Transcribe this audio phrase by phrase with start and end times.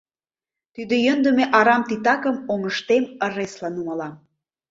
[0.73, 4.13] Тиде йӧндымӧ арам титакым Оҥыштем ыресла нумалам.